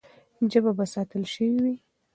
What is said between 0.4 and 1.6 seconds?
ژبه به ساتل سوې